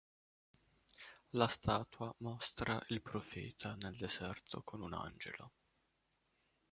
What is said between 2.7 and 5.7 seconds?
il profeta nel deserto con un angelo.